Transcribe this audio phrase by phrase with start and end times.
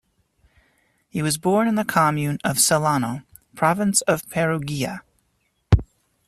[1.09, 3.23] He was born in the comune of Sellano,
[3.55, 5.03] province of Perugia.